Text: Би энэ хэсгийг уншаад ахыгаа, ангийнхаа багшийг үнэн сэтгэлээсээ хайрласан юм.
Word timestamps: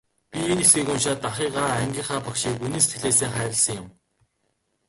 Би 0.31 0.39
энэ 0.51 0.63
хэсгийг 0.63 0.87
уншаад 0.93 1.21
ахыгаа, 1.29 1.71
ангийнхаа 1.83 2.25
багшийг 2.25 2.59
үнэн 2.65 2.81
сэтгэлээсээ 2.83 3.29
хайрласан 3.31 3.75
юм. 3.81 3.87